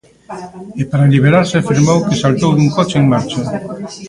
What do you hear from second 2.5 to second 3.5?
dun coche en marcha.